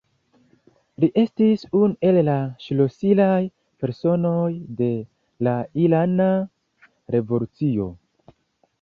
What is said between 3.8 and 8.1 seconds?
personoj de la irana revolucio.